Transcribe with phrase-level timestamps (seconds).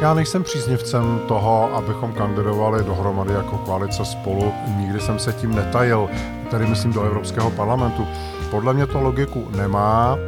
[0.00, 4.52] Já nejsem příznivcem toho, abychom kandidovali dohromady jako koalice spolu.
[4.76, 6.08] Nikdy jsem se tím netajil,
[6.50, 8.06] tedy myslím do Evropského parlamentu.
[8.50, 10.18] Podle mě to logiku nemá.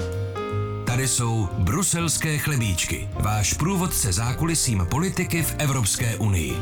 [0.85, 6.57] Tady jsou bruselské chlebíčky, váš průvodce zákulisím politiky v Evropské unii.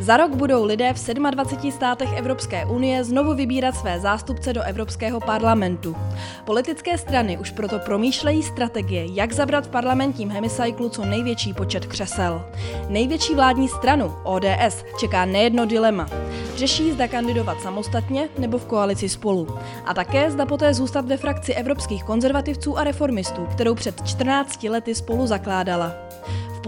[0.00, 5.20] Za rok budou lidé v 27 státech Evropské unie znovu vybírat své zástupce do Evropského
[5.20, 5.96] parlamentu.
[6.44, 12.44] Politické strany už proto promýšlejí strategie, jak zabrat v parlamentním hemicyklu co největší počet křesel.
[12.88, 16.08] Největší vládní stranu, ODS, čeká nejedno dilema.
[16.56, 19.58] Řeší, zda kandidovat samostatně nebo v koalici spolu.
[19.86, 24.94] A také zda poté zůstat ve frakci evropských konzervativců a reformistů, kterou před 14 lety
[24.94, 26.07] spolu zakládala.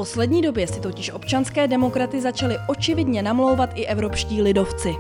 [0.01, 4.95] V poslední době si totiž občanské demokraty začaly očividně namlouvat i evropští lidovci.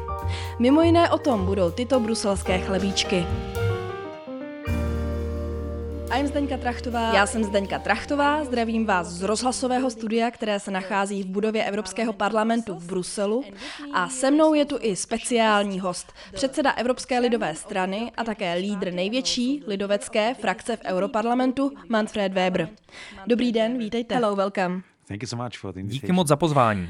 [0.58, 3.26] Mimo jiné o tom budou tyto bruselské chlebíčky.
[6.18, 7.14] I'm Zdeňka Trachtová.
[7.14, 12.12] Já jsem Zdeňka Trachtová, zdravím vás z rozhlasového studia, které se nachází v budově Evropského
[12.12, 13.44] parlamentu v Bruselu.
[13.92, 18.92] A se mnou je tu i speciální host, předseda Evropské lidové strany a také lídr
[18.92, 22.68] největší lidovecké frakce v Europarlamentu, Manfred Weber.
[23.26, 24.14] Dobrý den, vítejte.
[24.14, 24.89] Hello, welcome.
[25.82, 26.88] Díky moc za pozvání.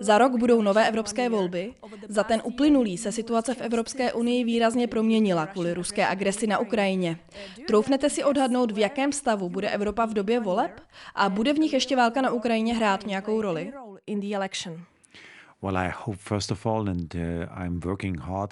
[0.00, 1.72] Za rok budou nové evropské volby.
[2.08, 7.18] Za ten uplynulý se situace v Evropské unii výrazně proměnila kvůli ruské agresi na Ukrajině.
[7.66, 10.80] Troufnete si odhadnout, v jakém stavu bude Evropa v době voleb?
[11.14, 13.72] A bude v nich ještě válka na Ukrajině hrát nějakou roli?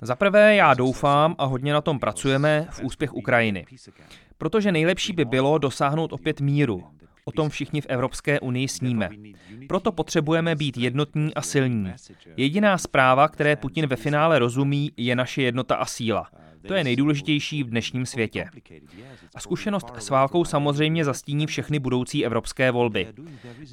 [0.03, 3.67] Za prvé já doufám a hodně na tom pracujeme v úspěch Ukrajiny.
[4.39, 6.85] Protože nejlepší by bylo dosáhnout opět míru,
[7.25, 9.11] O tom všichni v Evropské unii sníme.
[9.69, 11.93] Proto potřebujeme být jednotní a silní.
[12.37, 16.31] Jediná zpráva, které Putin ve finále rozumí, je naše jednota a síla.
[16.67, 18.45] To je nejdůležitější v dnešním světě.
[19.35, 23.07] A zkušenost s válkou samozřejmě zastíní všechny budoucí evropské volby.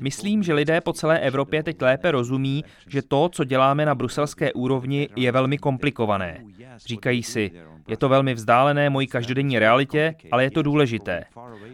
[0.02, 4.54] Myslím, že lidé po celé Evropě teď lépe rozumí, že to, co děláme na bruselské
[4.54, 6.44] úrovni, je velmi komplikované.
[6.86, 7.52] Říkají si,
[7.88, 11.24] je to velmi vzdálené mojí každodenní realitě, ale je to důležité.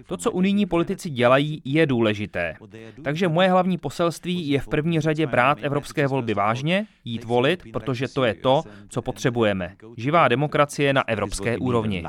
[0.05, 2.55] To, co unijní politici dělají, je důležité.
[3.03, 8.07] Takže moje hlavní poselství je v první řadě brát evropské volby vážně, jít volit, protože
[8.07, 9.75] to je to, co potřebujeme.
[9.97, 12.03] Živá demokracie na evropské úrovni.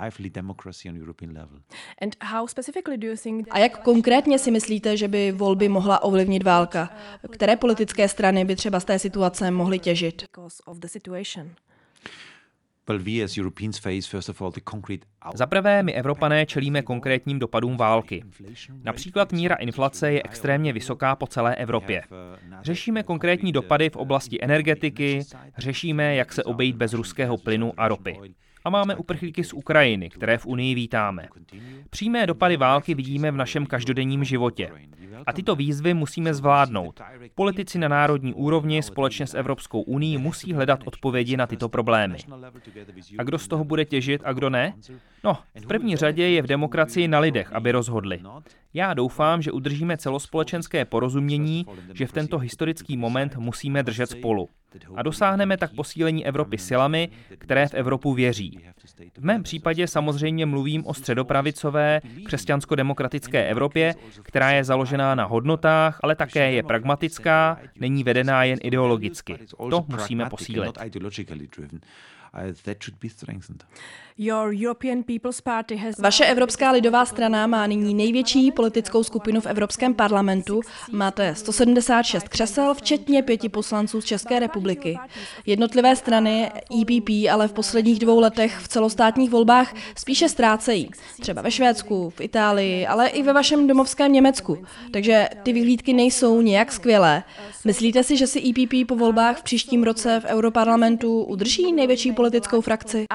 [3.50, 6.90] A jak konkrétně si myslíte, že by volby mohla ovlivnit válka?
[7.30, 10.24] Které politické strany by třeba z té situace mohly těžit?
[15.34, 18.24] Za prvé, my Evropané čelíme konkrétním dopadům války.
[18.82, 22.02] Například míra inflace je extrémně vysoká po celé Evropě.
[22.62, 25.20] Řešíme konkrétní dopady v oblasti energetiky,
[25.58, 28.18] řešíme, jak se obejít bez ruského plynu a ropy
[28.64, 31.28] a máme uprchlíky z Ukrajiny, které v Unii vítáme.
[31.90, 34.70] Přímé dopady války vidíme v našem každodenním životě.
[35.26, 37.00] A tyto výzvy musíme zvládnout.
[37.34, 42.18] Politici na národní úrovni společně s Evropskou unii musí hledat odpovědi na tyto problémy.
[43.18, 44.74] A kdo z toho bude těžit a kdo ne?
[45.24, 48.20] No, v první řadě je v demokracii na lidech, aby rozhodli.
[48.74, 54.48] Já doufám, že udržíme celospolečenské porozumění, že v tento historický moment musíme držet spolu.
[54.94, 57.08] A dosáhneme tak posílení Evropy silami,
[57.38, 58.58] které v Evropu věří.
[59.18, 66.16] V mém případě samozřejmě mluvím o středopravicové křesťansko-demokratické Evropě, která je založená na hodnotách, ale
[66.16, 69.38] také je pragmatická, není vedená jen ideologicky.
[69.70, 70.78] To musíme posílit.
[75.98, 80.60] Vaše Evropská lidová strana má nyní největší politickou skupinu v Evropském parlamentu.
[80.92, 84.98] Máte 176 křesel, včetně pěti poslanců z České republiky.
[85.46, 86.50] Jednotlivé strany
[86.80, 90.90] EPP ale v posledních dvou letech v celostátních volbách spíše ztrácejí.
[91.20, 94.58] Třeba ve Švédsku, v Itálii, ale i ve vašem domovském Německu.
[94.90, 97.22] Takže ty vyhlídky nejsou nějak skvělé.
[97.64, 102.27] Myslíte si, že si EPP po volbách v příštím roce v Europarlamentu udrží největší politickou
[102.60, 103.06] frakci?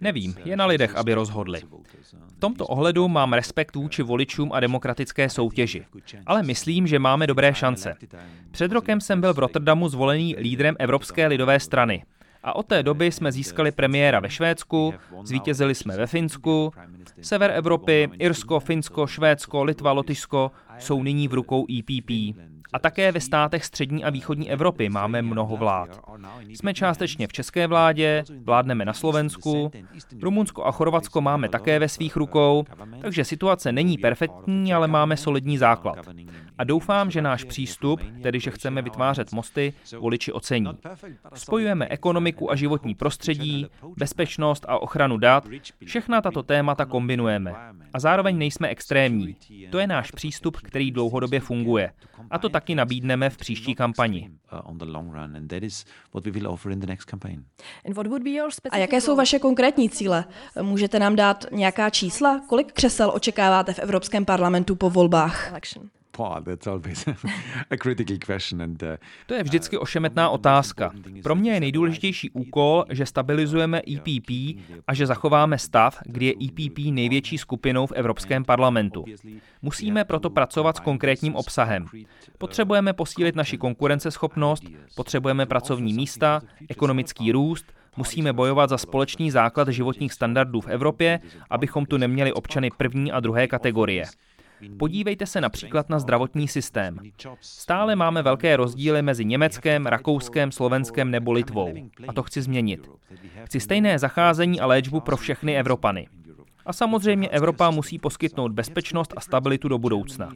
[0.00, 1.60] Nevím, je na lidech, aby rozhodli.
[2.36, 5.86] V tomto ohledu mám respekt vůči voličům a demokratické soutěži,
[6.26, 7.94] ale myslím, že máme dobré šance.
[8.50, 12.04] Před rokem jsem byl v Rotterdamu zvolený lídrem Evropské lidové strany.
[12.42, 16.72] A od té doby jsme získali premiéra ve Švédsku, zvítězili jsme ve Finsku,
[17.22, 22.10] sever Evropy, Irsko, Finsko, Švédsko, Litva, Lotyšsko jsou nyní v rukou EPP.
[22.72, 26.00] A také ve státech střední a východní Evropy máme mnoho vlád.
[26.48, 29.70] Jsme částečně v české vládě, vládneme na Slovensku,
[30.22, 32.64] Rumunsko a Chorvatsko máme také ve svých rukou,
[33.00, 35.98] takže situace není perfektní, ale máme solidní základ.
[36.58, 40.70] A doufám, že náš přístup, tedy že chceme vytvářet mosty, voliči ocení.
[41.34, 43.66] Spojujeme ekonomiku a životní prostředí,
[43.96, 45.44] bezpečnost a ochranu dat,
[45.84, 47.54] všechna tato témata kombinujeme.
[47.92, 49.36] A zároveň nejsme extrémní.
[49.70, 51.92] To je náš přístup, který dlouhodobě funguje.
[52.30, 54.30] A to taky nabídneme v příští kampani.
[58.70, 60.24] A jaké jsou vaše konkrétní cíle?
[60.62, 62.40] Můžete nám dát nějaká čísla?
[62.46, 65.52] Kolik křesel očekáváte v Evropském parlamentu po volbách?
[65.76, 65.97] Uh,
[69.26, 70.92] to je vždycky ošemetná otázka.
[71.22, 74.30] Pro mě je nejdůležitější úkol, že stabilizujeme EPP
[74.86, 79.04] a že zachováme stav, kdy je EPP největší skupinou v Evropském parlamentu.
[79.62, 81.86] Musíme proto pracovat s konkrétním obsahem.
[82.38, 84.64] Potřebujeme posílit naši konkurenceschopnost,
[84.96, 87.66] potřebujeme pracovní místa, ekonomický růst,
[87.96, 93.20] Musíme bojovat za společný základ životních standardů v Evropě, abychom tu neměli občany první a
[93.20, 94.04] druhé kategorie.
[94.78, 96.98] Podívejte se například na zdravotní systém.
[97.40, 101.74] Stále máme velké rozdíly mezi Německem, Rakouskem, Slovenskem nebo Litvou.
[102.08, 102.88] A to chci změnit.
[103.44, 106.08] Chci stejné zacházení a léčbu pro všechny Evropany.
[106.66, 110.30] A samozřejmě Evropa musí poskytnout bezpečnost a stabilitu do budoucna.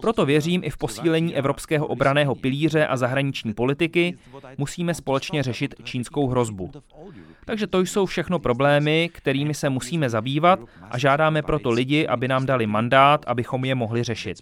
[0.00, 4.18] Proto věřím i v posílení evropského obraného pilíře a zahraniční politiky.
[4.58, 6.70] Musíme společně řešit čínskou hrozbu.
[7.50, 10.60] Takže to jsou všechno problémy, kterými se musíme zabývat
[10.90, 14.38] a žádáme proto lidi, aby nám dali mandát, abychom je mohli řešit.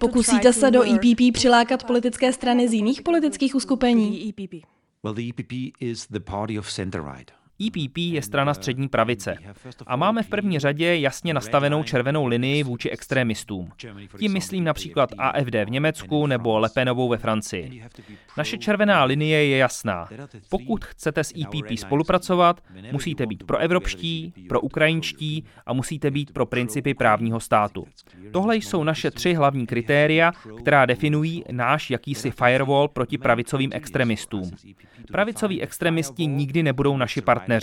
[0.00, 4.34] Pokusíte se do EPP přilákat politické strany z jiných politických uskupení?
[5.02, 7.43] Well, the EPP is the party of center-right.
[7.66, 9.36] EPP je strana střední pravice
[9.86, 13.70] a máme v první řadě jasně nastavenou červenou linii vůči extremistům.
[14.18, 17.84] Tím myslím například AFD v Německu nebo Lepenovou ve Francii.
[18.36, 20.08] Naše červená linie je jasná.
[20.50, 22.60] Pokud chcete s EPP spolupracovat,
[22.92, 27.86] musíte být pro evropští, pro ukrajinští a musíte být pro principy právního státu.
[28.32, 34.50] Tohle jsou naše tři hlavní kritéria, která definují náš jakýsi firewall proti pravicovým extremistům.
[35.12, 37.53] Pravicoví extremisti nikdy nebudou naši partneři.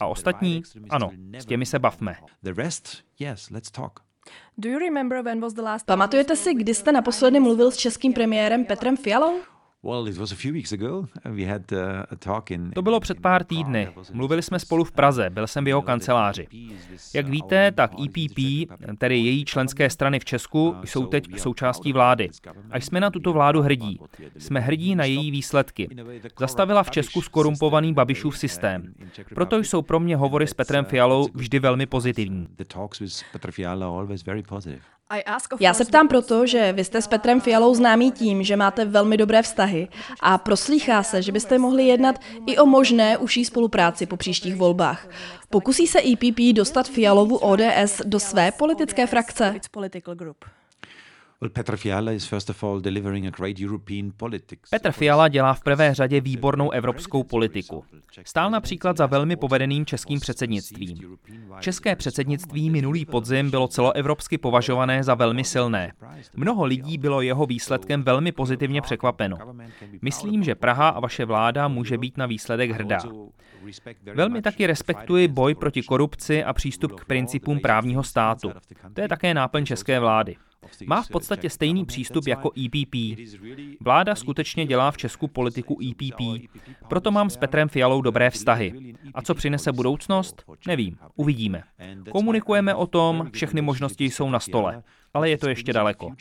[0.00, 0.62] A ostatní?
[0.90, 2.16] Ano, s těmi se bavme.
[5.86, 9.34] Pamatujete si, kdy jste naposledy mluvil s českým premiérem Petrem Fialou?
[12.74, 13.88] To bylo před pár týdny.
[14.12, 16.46] Mluvili jsme spolu v Praze, byl jsem v jeho kanceláři.
[17.14, 18.38] Jak víte, tak EPP,
[18.98, 22.28] tedy její členské strany v Česku, jsou teď součástí vlády.
[22.70, 24.00] A jsme na tuto vládu hrdí.
[24.38, 25.88] Jsme hrdí na její výsledky.
[26.38, 28.94] Zastavila v Česku skorumpovaný Babišův systém.
[29.34, 32.48] Proto jsou pro mě hovory s Petrem Fialou vždy velmi pozitivní.
[35.60, 39.16] Já se ptám proto, že vy jste s Petrem Fialou známý tím, že máte velmi
[39.16, 39.88] dobré vztahy
[40.20, 45.08] a proslýchá se, že byste mohli jednat i o možné užší spolupráci po příštích volbách.
[45.50, 49.54] Pokusí se EPP dostat Fialovu ODS do své politické frakce?
[54.70, 57.84] Petr Fiala dělá v prvé řadě výbornou evropskou politiku.
[58.24, 61.18] Stál například za velmi povedeným českým předsednictvím.
[61.60, 65.92] České předsednictví minulý podzim bylo celoevropsky považované za velmi silné.
[66.36, 69.36] Mnoho lidí bylo jeho výsledkem velmi pozitivně překvapeno.
[70.02, 72.98] Myslím, že Praha a vaše vláda může být na výsledek hrdá.
[74.14, 78.52] Velmi taky respektuji boj proti korupci a přístup k principům právního státu.
[78.94, 80.36] To je také náplň české vlády.
[80.86, 82.94] Má v podstatě stejný přístup jako EPP.
[83.80, 86.48] Vláda skutečně dělá v Česku politiku EPP,
[86.88, 88.94] proto mám s Petrem Fialou dobré vztahy.
[89.14, 90.44] A co přinese budoucnost?
[90.66, 91.62] Nevím, uvidíme.
[92.10, 94.82] Komunikujeme o tom, všechny možnosti jsou na stole,
[95.14, 96.12] ale je to ještě daleko.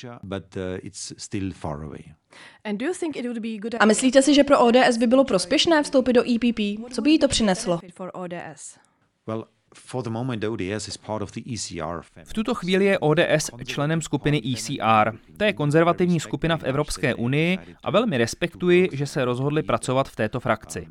[3.80, 6.60] A myslíte si, že pro ODS by bylo prospěšné vstoupit do EPP?
[6.92, 7.80] Co by jí to přineslo?
[12.24, 15.12] V tuto chvíli je ODS členem skupiny ECR.
[15.38, 20.16] To je konzervativní skupina v Evropské unii a velmi respektuji, že se rozhodli pracovat v
[20.16, 20.88] této frakci.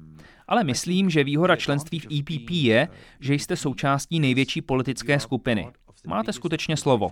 [0.49, 2.89] Ale myslím, že výhoda členství v EPP je,
[3.21, 5.69] že jste součástí největší politické skupiny.
[6.07, 7.11] Máte skutečně slovo.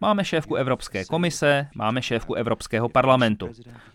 [0.00, 3.48] Máme šéfku Evropské komise, máme šéfku Evropského parlamentu.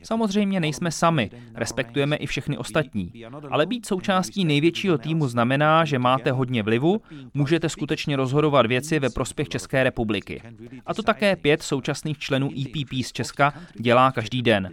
[0.04, 3.12] Samozřejmě nejsme sami, respektujeme i všechny ostatní.
[3.50, 7.02] Ale být součástí největšího týmu znamená, že máte hodně vlivu,
[7.34, 10.42] můžete skutečně rozhodovat věci ve prospěch České republiky.
[10.86, 14.70] A to také pět současných členů EPP z Česka dělá každý den.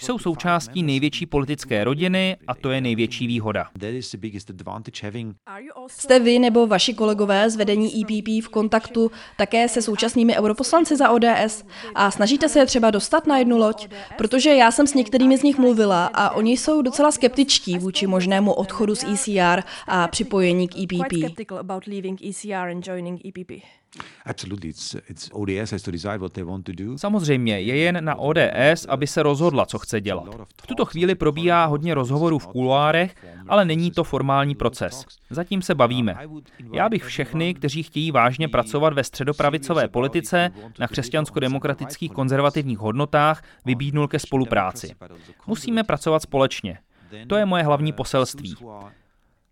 [0.00, 3.68] Jsou součástí největší politické rodiny a to je největší výhoda.
[5.88, 11.10] Jste vy nebo vaši kolegové z vedení EPP v kontaktu také se současnými europoslanci za
[11.10, 13.88] ODS a snažíte se je třeba dostat na jednu loď?
[14.18, 18.52] Protože já jsem s některými z nich mluvila a oni jsou docela skeptičtí vůči možnému
[18.52, 21.12] odchodu z ECR a připojení k EPP.
[26.98, 30.24] Samozřejmě, je jen na ODS, aby se rozhodla, co chce dělat.
[30.62, 33.14] V tuto chvíli probíhá hodně rozhovorů v kuloárech,
[33.48, 35.04] ale není to formální proces.
[35.30, 36.16] Zatím se bavíme.
[36.72, 44.08] Já bych všechny, kteří chtějí vážně pracovat ve středopravicové politice na křesťansko-demokratických konzervativních hodnotách, vybídnul
[44.08, 44.94] ke spolupráci.
[45.46, 46.78] Musíme pracovat společně.
[47.26, 48.54] To je moje hlavní poselství.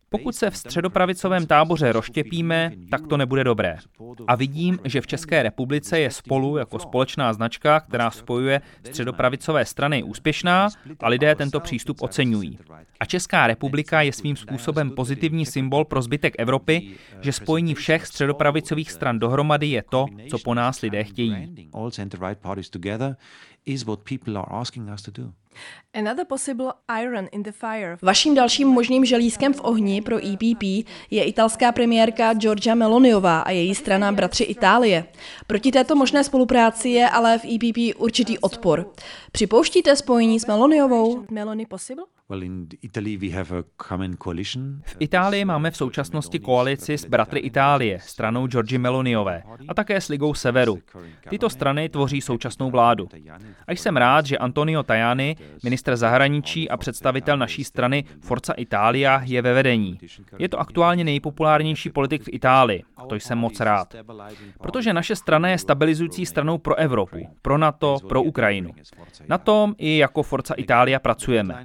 [0.09, 3.77] Pokud se v středopravicovém táboře roštěpíme, tak to nebude dobré.
[4.27, 10.03] A vidím, že v České republice je spolu jako společná značka, která spojuje středopravicové strany
[10.03, 10.69] úspěšná
[11.01, 12.59] a lidé tento přístup oceňují.
[13.01, 18.91] A Česká republika je svým způsobem pozitivní symbol pro zbytek Evropy, že spojení všech středopravicových
[18.91, 21.69] stran dohromady je to, co po nás lidé chtějí.
[28.03, 30.63] Vaším dalším možným želízkem v ohni pro EPP
[31.11, 35.05] je italská premiérka Giorgia Meloniová a její strana Bratři Itálie.
[35.47, 38.93] Proti této možné spolupráci je ale v EPP určitý odpor.
[39.33, 41.25] Připouštíte spojení s Meloniovou?
[41.31, 42.05] Meloni possible?
[44.85, 50.09] V Itálii máme v současnosti koalici s Bratry Itálie, stranou Giorgi Meloniové, a také s
[50.09, 50.79] Ligou Severu.
[51.29, 53.09] Tyto strany tvoří současnou vládu.
[53.67, 59.43] A jsem rád, že Antonio Tajani, ministr zahraničí a představitel naší strany Forza Italia, je
[59.43, 59.99] ve vedení.
[60.39, 62.83] Je to aktuálně nejpopulárnější politik v Itálii.
[63.09, 63.95] To jsem moc rád.
[64.63, 68.71] Protože naše strana je stabilizující stranou pro Evropu, pro NATO, pro Ukrajinu.
[69.29, 71.65] Na tom i jako Forza Italia pracujeme.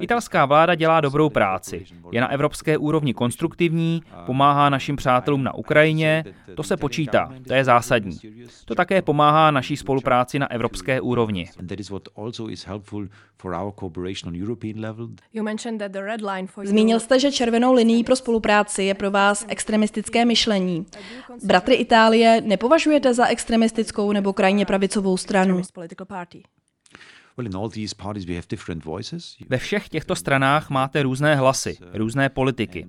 [0.00, 1.84] Italská vláda dělá dobrou práci.
[2.12, 7.64] Je na evropské úrovni konstruktivní, pomáhá našim přátelům na Ukrajině, to se počítá, to je
[7.64, 8.18] zásadní.
[8.64, 11.48] To také pomáhá naší spolupráci na evropské úrovni.
[16.64, 20.86] Zmínil jste, že červenou linií pro spolupráci je pro vás extremistické myšlení.
[21.44, 25.62] Bratry Itálie nepovažujete za extremistickou nebo krajně pravicovou stranu?
[29.48, 32.86] Ve všech těchto stranách máte různé hlasy, různé politiky.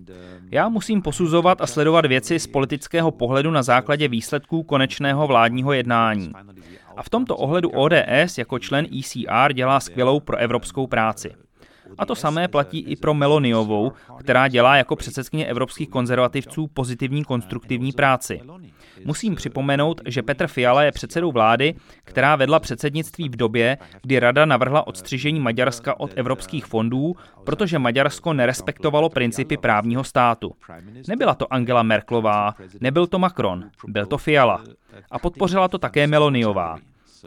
[0.51, 6.31] Já musím posuzovat a sledovat věci z politického pohledu na základě výsledků konečného vládního jednání.
[6.97, 11.31] A v tomto ohledu ODS jako člen ECR dělá skvělou pro evropskou práci.
[11.97, 17.91] A to samé platí i pro Meloniovou, která dělá jako předsedkyně evropských konzervativců pozitivní konstruktivní
[17.91, 18.41] práci.
[19.05, 24.45] Musím připomenout, že Petr Fiala je předsedou vlády, která vedla předsednictví v době, kdy Rada
[24.45, 30.55] navrhla odstřižení Maďarska od evropských fondů, protože Maďarsko nerespektovalo principy právního státu.
[31.07, 34.63] Nebyla to Angela Merklová, nebyl to Macron, byl to Fiala.
[35.11, 36.77] A podpořila to také Meloniová.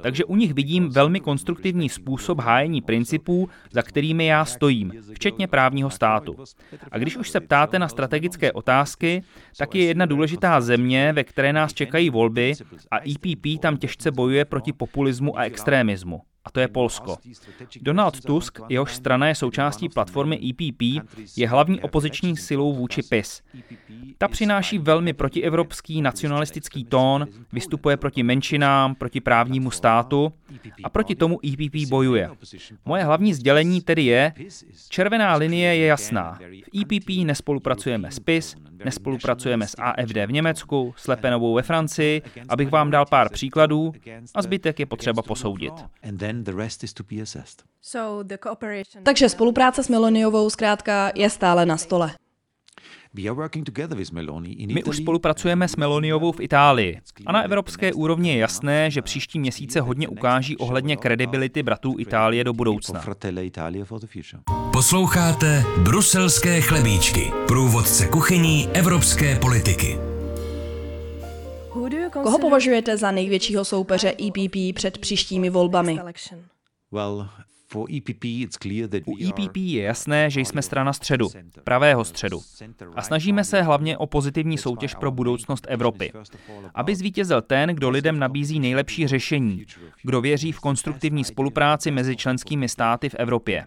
[0.02, 5.90] Takže u nich vidím velmi konstruktivní způsob hájení principů, za kterými já stojím, včetně právního
[5.90, 6.36] státu.
[6.90, 9.22] A když už se ptáte na strategické otázky,
[9.56, 12.52] tak je jedna důležitá země, ve které nás čekají volby
[12.90, 17.16] a EPP tam těžce bojuje proti populismu a extrémismu a to je Polsko.
[17.82, 20.82] Donald Tusk, jehož strana je součástí platformy EPP,
[21.36, 23.42] je hlavní opoziční silou vůči PIS.
[24.18, 30.32] Ta přináší velmi protievropský nacionalistický tón, vystupuje proti menšinám, proti právnímu státu
[30.84, 32.30] a proti tomu EPP bojuje.
[32.84, 34.32] Moje hlavní sdělení tedy je,
[34.88, 36.38] červená linie je jasná.
[36.72, 42.70] V EPP nespolupracujeme s PIS, nespolupracujeme s AFD v Německu, s Lepenovou ve Francii, abych
[42.70, 43.92] vám dal pár příkladů
[44.34, 45.72] a zbytek je potřeba posoudit.
[49.02, 52.14] Takže spolupráce s Meloniovou zkrátka je stále na stole.
[54.66, 59.38] My už spolupracujeme s Meloniovou v Itálii a na evropské úrovni je jasné, že příští
[59.38, 63.04] měsíce hodně ukáží ohledně kredibility bratrů Itálie do budoucna.
[64.72, 70.13] Posloucháte Bruselské chlebíčky, průvodce kuchyní evropské politiky.
[72.22, 76.00] Koho považujete za největšího soupeře EPP před příštími volbami?
[77.74, 81.28] U EPP je jasné, že jsme strana středu,
[81.64, 82.40] pravého středu.
[82.96, 86.12] A snažíme se hlavně o pozitivní soutěž pro budoucnost Evropy.
[86.74, 89.64] Aby zvítězil ten, kdo lidem nabízí nejlepší řešení,
[90.02, 93.64] kdo věří v konstruktivní spolupráci mezi členskými státy v Evropě.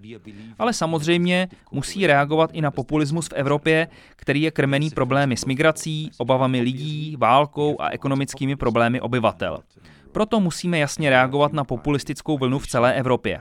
[0.59, 6.11] Ale samozřejmě musí reagovat i na populismus v Evropě, který je krmený problémy s migrací,
[6.17, 9.59] obavami lidí, válkou a ekonomickými problémy obyvatel.
[10.17, 13.39] Proto musíme jasně reagovat na populistickou vlnu v celé Evropě.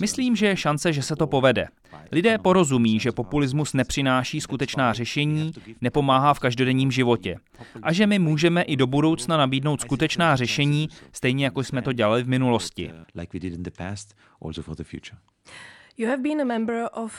[0.00, 1.68] Myslím, že je šance, že se to povede.
[2.12, 7.36] Lidé porozumí, že populismus nepřináší skutečná řešení, nepomáhá v každodenním životě.
[7.82, 12.22] A že my můžeme i do budoucna nabídnout skutečná řešení, stejně jako jsme to dělali
[12.22, 12.90] v minulosti.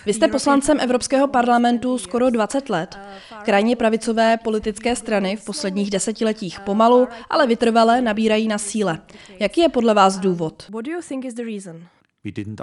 [0.06, 3.00] Vy jste poslancem Evropského parlamentu skoro 20 let.
[3.44, 9.02] Krajně pravicové politické strany v posledních desetiletích pomalu, ale vytrvale nabírají na síle.
[9.40, 10.70] Jaký je podle vás důvod?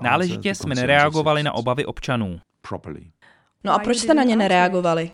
[0.02, 2.40] Náležitě jsme nereagovali na obavy občanů.
[3.64, 5.10] No a proč jste na ně nereagovali?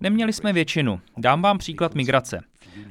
[0.00, 1.00] Neměli jsme většinu.
[1.16, 2.40] Dám vám příklad migrace.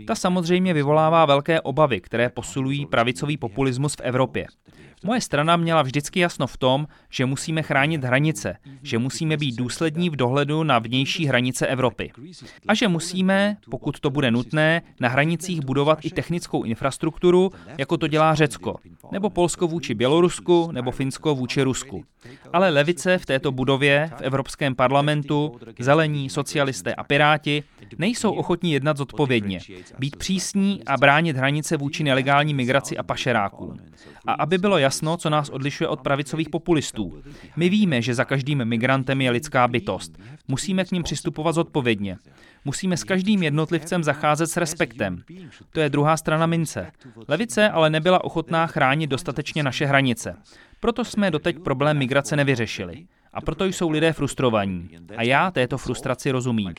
[0.07, 4.47] Ta samozřejmě vyvolává velké obavy, které posilují pravicový populismus v Evropě.
[5.03, 10.09] Moje strana měla vždycky jasno v tom, že musíme chránit hranice, že musíme být důslední
[10.09, 12.11] v dohledu na vnější hranice Evropy.
[12.67, 18.07] A že musíme, pokud to bude nutné, na hranicích budovat i technickou infrastrukturu, jako to
[18.07, 18.75] dělá Řecko,
[19.11, 22.03] nebo Polsko vůči Bělorusku, nebo Finsko vůči Rusku.
[22.53, 23.74] Ale levice v této budově,
[24.17, 27.63] v Evropském parlamentu, zelení, socialisté a piráti
[27.97, 29.59] nejsou ochotní jednat zodpovědně,
[29.99, 33.77] být přísní a bránit hranice vůči nelegální migraci a pašerákům.
[34.27, 37.23] A aby bylo jasno, co nás odlišuje od pravicových populistů.
[37.55, 40.17] My víme, že za každým migrantem je lidská bytost.
[40.47, 42.17] Musíme k ním přistupovat zodpovědně.
[42.65, 45.23] Musíme s každým jednotlivcem zacházet s respektem.
[45.71, 46.91] To je druhá strana mince.
[47.27, 50.35] Levice ale nebyla ochotná chránit dostatečně naše hranice.
[50.79, 53.05] Proto jsme doteď problém migrace nevyřešili.
[53.35, 54.89] A proto jsou lidé frustrovaní.
[55.17, 56.73] A já této frustraci rozumím.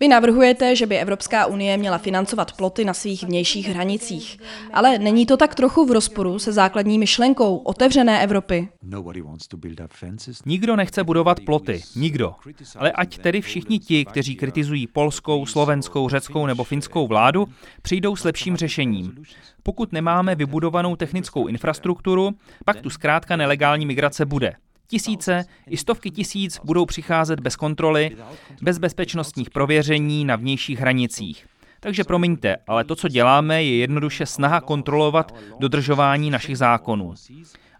[0.00, 4.38] Vy navrhujete, že by Evropská unie měla financovat ploty na svých vnějších hranicích.
[4.72, 8.68] Ale není to tak trochu v rozporu se základní myšlenkou otevřené Evropy?
[10.46, 11.82] Nikdo nechce budovat ploty.
[11.96, 12.34] Nikdo.
[12.76, 17.48] Ale ať tedy všichni ti, kteří kritizují polskou, slovenskou, řeckou nebo finskou vládu,
[17.82, 19.24] přijdou s lepším řešením.
[19.62, 22.30] Pokud nemáme vybudovanou technickou infrastrukturu,
[22.64, 24.52] pak tu zkrátka nelegální migrace bude.
[24.86, 28.16] Tisíce i stovky tisíc budou přicházet bez kontroly,
[28.62, 31.46] bez bezpečnostních prověření na vnějších hranicích.
[31.80, 37.14] Takže promiňte, ale to, co děláme, je jednoduše snaha kontrolovat dodržování našich zákonů.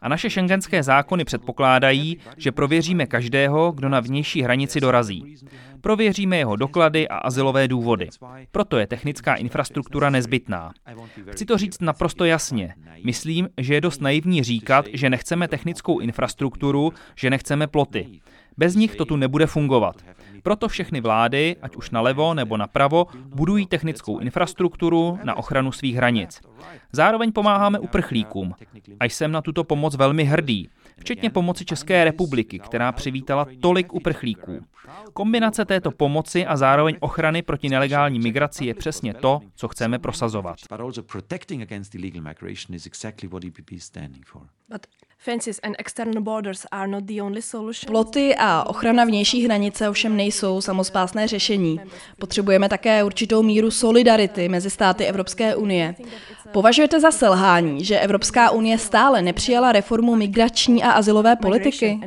[0.03, 5.37] A naše šengenské zákony předpokládají, že prověříme každého, kdo na vnější hranici dorazí.
[5.81, 8.09] Prověříme jeho doklady a asilové důvody.
[8.51, 10.73] Proto je technická infrastruktura nezbytná.
[11.31, 12.75] Chci to říct naprosto jasně.
[13.05, 18.21] Myslím, že je dost naivní říkat, že nechceme technickou infrastrukturu, že nechceme ploty.
[18.57, 19.97] Bez nich to tu nebude fungovat.
[20.43, 26.41] Proto všechny vlády, ať už nalevo nebo napravo, budují technickou infrastrukturu na ochranu svých hranic.
[26.93, 28.55] Zároveň pomáháme uprchlíkům
[29.01, 30.69] a jsem na tuto pomoc velmi hrdý,
[31.01, 34.65] včetně pomoci České republiky, která přivítala tolik uprchlíků.
[35.13, 40.57] Kombinace této pomoci a zároveň ochrany proti nelegální migraci je přesně to, co chceme prosazovat.
[47.87, 51.81] Ploty a ochrana vnější hranice ovšem nejsou samospásné řešení.
[52.19, 55.95] Potřebujeme také určitou míru solidarity mezi státy Evropské unie.
[56.53, 62.01] Považujete za selhání, že Evropská unie stále nepřijala reformu migrační a asilové politiky?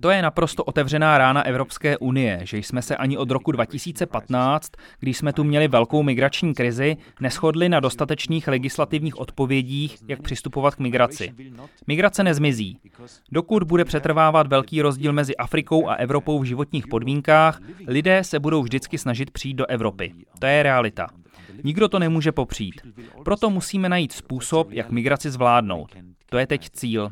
[0.00, 5.18] To je naprosto otevřená rána Evropské unie, že jsme se ani od roku 2015, když
[5.18, 11.32] jsme tu měli velkou migrační krizi, neschodli na dostatečných legislativních odpovědích, jak přistupovat k migraci.
[11.86, 12.78] Migrace nezmizí.
[13.32, 18.62] Dokud bude přetrvávat velký rozdíl mezi Afrikou a Evropou v životních podmínkách, lidé se budou
[18.62, 20.12] vždycky snažit přijít do Evropy.
[20.38, 21.06] To je realita.
[21.64, 22.74] Nikdo to nemůže popřít.
[23.24, 25.96] Proto musíme najít způsob, jak migraci zvládnout.
[26.30, 27.10] To je teď cíl.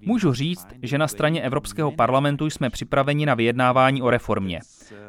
[0.00, 4.60] Můžu říct, že na straně Evropského parlamentu jsme připraveni na vyjednávání o reformě.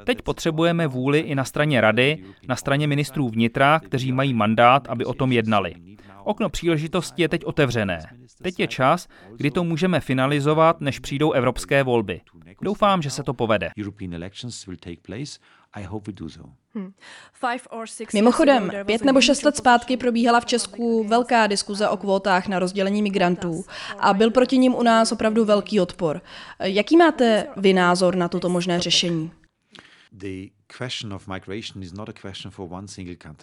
[0.03, 5.05] Teď potřebujeme vůli i na straně Rady, na straně ministrů vnitra, kteří mají mandát, aby
[5.05, 5.75] o tom jednali.
[6.23, 7.99] Okno příležitosti je teď otevřené.
[8.41, 12.21] Teď je čas, kdy to můžeme finalizovat, než přijdou evropské volby.
[12.61, 13.69] Doufám, že se to povede.
[16.75, 16.91] Hmm.
[18.13, 23.01] Mimochodem, pět nebo šest let zpátky probíhala v Česku velká diskuze o kvótách na rozdělení
[23.01, 23.63] migrantů
[23.99, 26.21] a byl proti ním u nás opravdu velký odpor.
[26.63, 29.31] Jaký máte vy názor na toto možné řešení?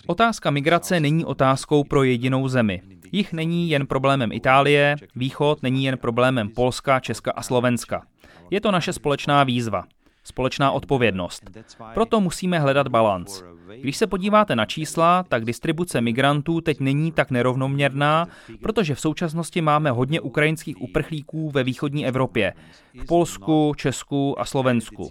[0.07, 2.83] Otázka migrace není otázkou pro jedinou zemi.
[3.12, 8.07] Jich není jen problémem Itálie, východ není jen problémem Polska, Česka a Slovenska.
[8.51, 9.85] Je to naše společná výzva
[10.24, 11.50] společná odpovědnost.
[11.94, 13.42] Proto musíme hledat balans.
[13.80, 18.28] Když se podíváte na čísla, tak distribuce migrantů teď není tak nerovnoměrná,
[18.62, 22.54] protože v současnosti máme hodně ukrajinských uprchlíků ve východní Evropě,
[23.02, 25.11] v Polsku, Česku a Slovensku.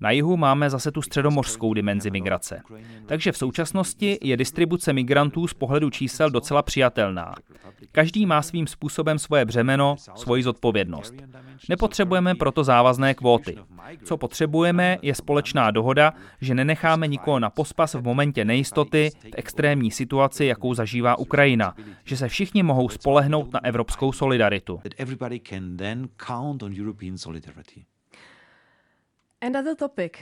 [0.00, 2.62] Na jihu máme zase tu středomořskou dimenzi migrace.
[3.06, 7.34] Takže v současnosti je distribuce migrantů z pohledu čísel docela přijatelná.
[7.92, 11.14] Každý má svým způsobem svoje břemeno, svoji zodpovědnost.
[11.68, 13.56] Nepotřebujeme proto závazné kvóty.
[14.04, 19.90] Co potřebujeme, je společná dohoda, že nenecháme nikoho na pospas v momentě nejistoty, v extrémní
[19.90, 24.80] situaci, jakou zažívá Ukrajina, že se všichni mohou spolehnout na evropskou solidaritu.
[29.40, 30.12] Another topic.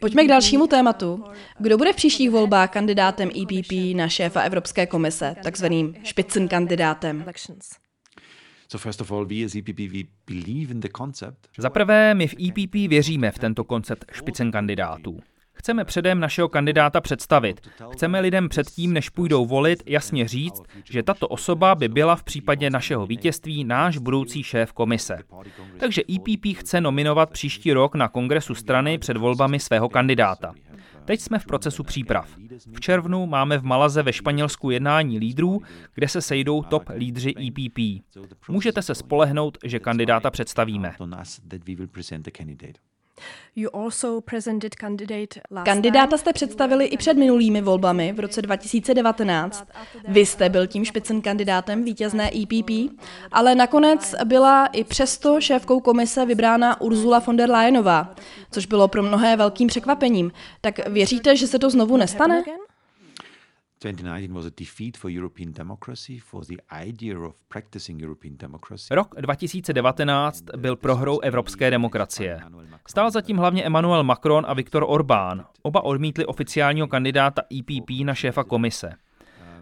[0.00, 1.24] Pojďme k dalšímu tématu.
[1.58, 7.24] Kdo bude v příštích volbách kandidátem EPP na šéfa Evropské komise, takzvaným špicen kandidátem?
[11.58, 15.20] Za prvé, my v EPP věříme v tento koncept špicen kandidátů.
[15.58, 17.68] Chceme předem našeho kandidáta představit.
[17.92, 22.70] Chceme lidem předtím, než půjdou volit, jasně říct, že tato osoba by byla v případě
[22.70, 25.18] našeho vítězství náš budoucí šéf komise.
[25.78, 30.54] Takže EPP chce nominovat příští rok na kongresu strany před volbami svého kandidáta.
[31.04, 32.28] Teď jsme v procesu příprav.
[32.72, 35.62] V červnu máme v Malaze ve Španělsku jednání lídrů,
[35.94, 38.04] kde se sejdou top lídři EPP.
[38.48, 40.94] Můžete se spolehnout, že kandidáta představíme.
[45.64, 49.66] Kandidáta jste představili i před minulými volbami v roce 2019.
[50.08, 52.70] Vy jste byl tím špicen kandidátem vítězné EPP,
[53.32, 58.14] ale nakonec byla i přesto šéfkou komise vybrána Ursula von der Leyenová,
[58.50, 60.32] což bylo pro mnohé velkým překvapením.
[60.60, 62.42] Tak věříte, že se to znovu nestane?
[68.90, 72.40] Rok 2019 byl prohrou evropské demokracie.
[72.88, 75.44] Stál zatím hlavně Emmanuel Macron a Viktor Orbán.
[75.62, 78.92] Oba odmítli oficiálního kandidáta EPP na šéfa komise.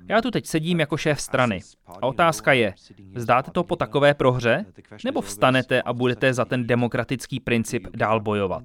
[0.09, 1.61] Já tu teď sedím jako šéf strany.
[1.87, 2.75] A otázka je,
[3.15, 4.65] zdáte to po takové prohře?
[5.05, 8.63] Nebo vstanete a budete za ten demokratický princip dál bojovat?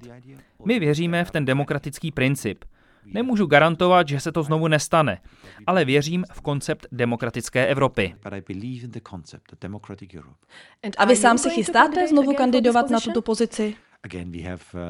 [0.64, 2.64] My věříme v ten demokratický princip.
[3.04, 5.18] Nemůžu garantovat, že se to znovu nestane,
[5.66, 8.14] ale věřím v koncept demokratické Evropy.
[10.98, 13.74] A vy sám se chystáte znovu kandidovat na tuto pozici?
[14.14, 14.80] Uh,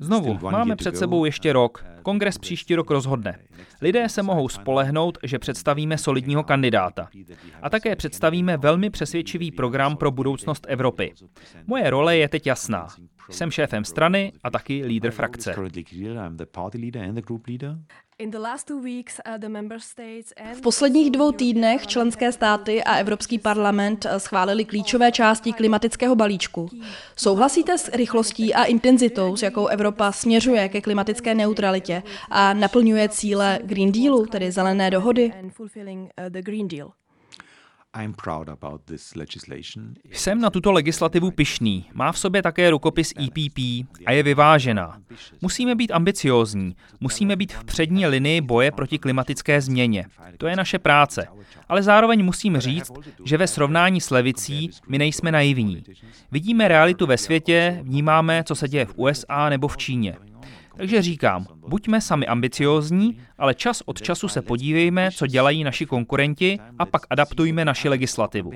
[0.00, 1.84] znovu, máme před sebou ještě rok.
[2.02, 3.38] Kongres příští rok rozhodne.
[3.80, 7.08] Lidé se mohou spolehnout, že představíme solidního kandidáta.
[7.62, 11.14] A také představíme velmi přesvědčivý program pro budoucnost Evropy.
[11.66, 12.88] Moje role je teď jasná.
[13.30, 15.54] Jsem šéfem strany a taky lídr frakce.
[20.54, 26.68] V posledních dvou týdnech členské státy a Evropský parlament uh, schválili klíčové části klimatického balíčku.
[27.16, 33.58] Souhlasíte s rychlostí a intenzitou, s jakou Evropa směřuje ke klimatické neutralitě a naplňuje cíle
[33.62, 35.32] Green Dealu, tedy zelené dohody?
[40.10, 41.86] Jsem na tuto legislativu pyšný.
[41.94, 43.58] Má v sobě také rukopis EPP
[44.06, 45.00] a je vyvážená.
[45.40, 50.06] Musíme být ambiciózní, musíme být v přední linii boje proti klimatické změně.
[50.38, 51.26] To je naše práce.
[51.68, 52.92] Ale zároveň musím říct,
[53.24, 55.82] že ve srovnání s levicí my nejsme naivní.
[56.32, 60.16] Vidíme realitu ve světě, vnímáme, co se děje v USA nebo v Číně.
[60.76, 66.58] Takže říkám, buďme sami ambiciózní, ale čas od času se podívejme, co dělají naši konkurenti
[66.78, 68.52] a pak adaptujme naši legislativu.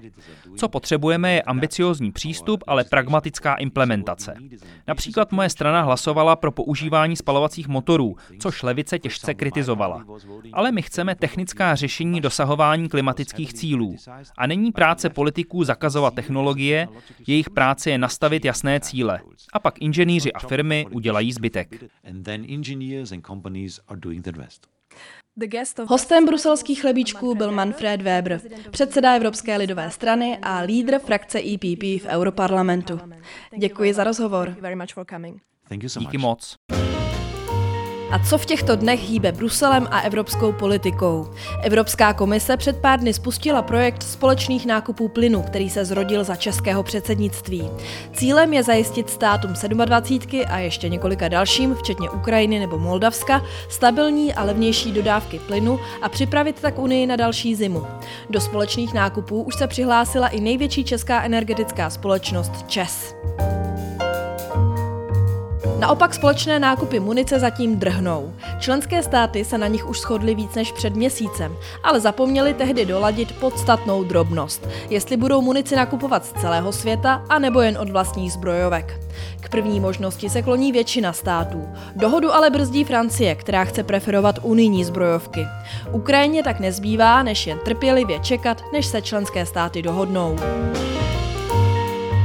[0.57, 4.35] Co potřebujeme je ambiciózní přístup, ale pragmatická implementace.
[4.87, 10.05] Například moje strana hlasovala pro používání spalovacích motorů, což levice těžce kritizovala.
[10.53, 13.97] Ale my chceme technická řešení dosahování klimatických cílů.
[14.39, 16.89] A není práce politiků zakazovat technologie,
[17.27, 19.21] jejich práce je nastavit jasné cíle.
[19.53, 24.33] A pak inženýři a firmy udělají zbytek and then engineers and companies are doing the
[24.33, 24.74] rest.
[25.89, 32.07] Hostem bruselských chlebíčků byl Manfred Weber, předseda Evropské lidové strany a lídr frakce EPP v
[32.07, 33.01] Europarlamentu.
[33.59, 34.57] Děkuji za rozhovor.
[35.99, 36.57] Díky moc.
[38.11, 41.29] A co v těchto dnech hýbe Bruselem a evropskou politikou?
[41.63, 46.83] Evropská komise před pár dny spustila projekt společných nákupů plynu, který se zrodil za českého
[46.83, 47.71] předsednictví.
[48.13, 49.53] Cílem je zajistit státům
[49.85, 56.09] 27 a ještě několika dalším, včetně Ukrajiny nebo Moldavska, stabilní a levnější dodávky plynu a
[56.09, 57.87] připravit tak Unii na další zimu.
[58.31, 63.15] Do společných nákupů už se přihlásila i největší česká energetická společnost ČES.
[65.85, 68.35] Naopak společné nákupy munice zatím drhnou.
[68.59, 73.33] Členské státy se na nich už shodly víc než před měsícem, ale zapomněli tehdy doladit
[73.33, 79.01] podstatnou drobnost, jestli budou munici nakupovat z celého světa a nebo jen od vlastních zbrojovek.
[79.41, 81.69] K první možnosti se kloní většina států.
[81.97, 85.47] Dohodu ale brzdí Francie, která chce preferovat unijní zbrojovky.
[85.93, 90.37] Ukrajině tak nezbývá, než jen trpělivě čekat, než se členské státy dohodnou.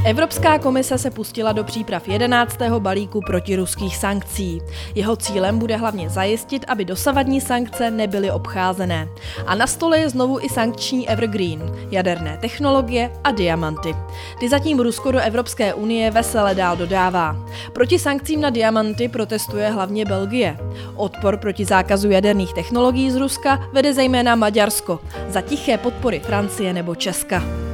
[0.10, 2.58] Evropská komise se pustila do příprav 11.
[2.80, 4.62] balíku protiruských sankcí.
[4.96, 9.08] Jeho cílem bude hlavně zajistit, aby dosavadní sankce nebyly obcházené.
[9.46, 13.96] A na stole je znovu i sankční Evergreen, jaderné technologie a diamanty.
[14.40, 17.36] Ty zatím Rusko do Evropské unie vesele dál dodává.
[17.74, 20.58] Proti sankcím na diamanty protestuje hlavně Belgie.
[20.96, 26.96] Odpor proti zákazu jaderných technologií z Ruska vede zejména Maďarsko, za tiché podpory Francie nebo
[26.96, 27.69] Česka.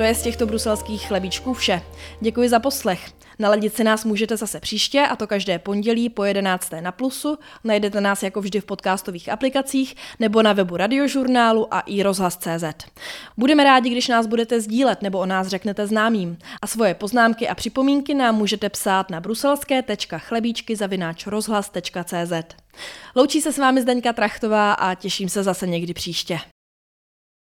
[0.00, 1.82] To je z těchto bruselských chlebíčků vše.
[2.20, 3.10] Děkuji za poslech.
[3.38, 6.72] Naladit si nás můžete zase příště, a to každé pondělí po 11.
[6.80, 7.38] na Plusu.
[7.64, 12.64] Najdete nás jako vždy v podcastových aplikacích nebo na webu radiožurnálu a i rozhlas.cz.
[13.36, 16.38] Budeme rádi, když nás budete sdílet nebo o nás řeknete známým.
[16.62, 20.76] A svoje poznámky a připomínky nám můžete psát na bruselské.chlebíčky
[21.26, 22.56] rozhlas.cz.
[23.16, 26.40] Loučí se s vámi Zdeňka Trachtová a těším se zase někdy příště.